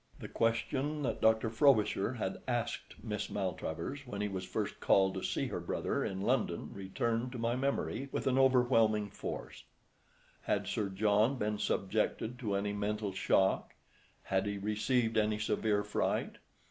[0.17, 1.51] The question that Dr.
[1.51, 6.21] Frobisher had asked Miss Maltravers when he was first called to see her brother in
[6.21, 9.63] London returned to my memory with an overwhelming force.
[10.41, 13.75] "Had Sir John been subjected to any mental shock;
[14.23, 16.37] had he received any severe fright?"